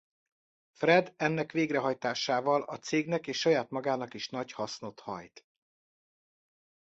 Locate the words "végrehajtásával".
1.51-2.61